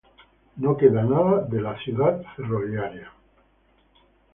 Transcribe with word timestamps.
No 0.63 0.73
queda 0.79 1.03
nada 1.03 1.43
de 1.43 1.61
la 1.61 1.77
ciudad 1.77 2.23
ferroviaria. 2.35 3.13